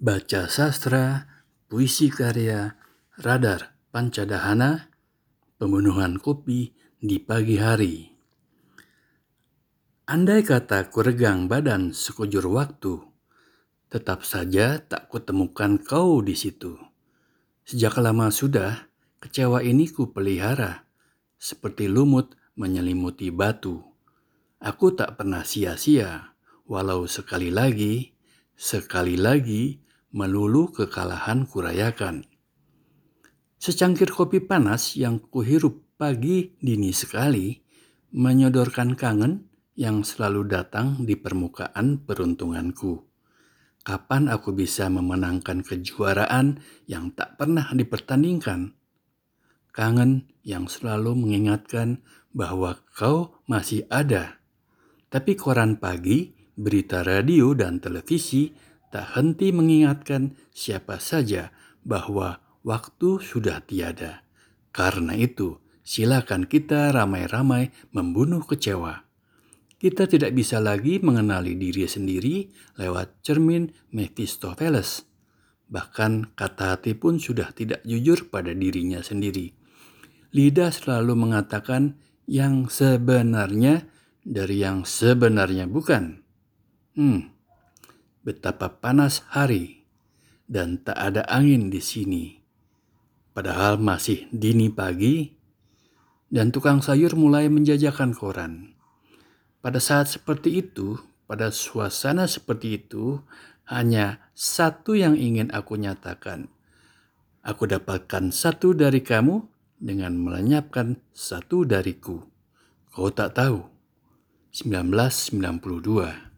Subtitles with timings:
[0.00, 1.28] Baca sastra,
[1.68, 2.72] puisi karya,
[3.20, 4.88] radar pancadahana,
[5.60, 8.08] pembunuhan kopi di pagi hari.
[10.08, 12.96] Andai kata kuregang badan sekujur waktu,
[13.92, 16.80] tetap saja tak kutemukan kau di situ.
[17.68, 18.88] Sejak lama sudah,
[19.20, 20.88] kecewa ini ku pelihara,
[21.36, 23.84] seperti lumut menyelimuti batu.
[24.64, 26.32] Aku tak pernah sia-sia,
[26.64, 28.16] walau sekali lagi,
[28.56, 32.26] sekali lagi melulu kekalahan kurayakan.
[33.60, 37.60] Secangkir kopi panas yang kuhirup pagi dini sekali
[38.10, 39.46] menyodorkan kangen
[39.78, 43.06] yang selalu datang di permukaan peruntunganku.
[43.80, 48.76] Kapan aku bisa memenangkan kejuaraan yang tak pernah dipertandingkan?
[49.72, 52.04] Kangen yang selalu mengingatkan
[52.34, 54.42] bahwa kau masih ada.
[55.08, 58.52] Tapi koran pagi, berita radio, dan televisi
[58.90, 61.54] tak henti mengingatkan siapa saja
[61.86, 64.26] bahwa waktu sudah tiada.
[64.70, 69.06] Karena itu, silakan kita ramai-ramai membunuh kecewa.
[69.80, 75.08] Kita tidak bisa lagi mengenali diri sendiri lewat cermin Mephistopheles.
[75.72, 79.56] Bahkan kata hati pun sudah tidak jujur pada dirinya sendiri.
[80.36, 81.96] Lidah selalu mengatakan
[82.28, 83.88] yang sebenarnya
[84.20, 86.22] dari yang sebenarnya bukan.
[86.94, 87.32] Hmm,
[88.20, 89.84] betapa panas hari
[90.50, 92.24] dan tak ada angin di sini.
[93.30, 95.30] Padahal masih dini pagi
[96.30, 98.74] dan tukang sayur mulai menjajakan koran.
[99.60, 100.98] Pada saat seperti itu,
[101.30, 103.20] pada suasana seperti itu,
[103.70, 106.50] hanya satu yang ingin aku nyatakan.
[107.40, 109.46] Aku dapatkan satu dari kamu
[109.80, 112.26] dengan melenyapkan satu dariku.
[112.90, 113.64] Kau tak tahu.
[114.50, 116.29] 1992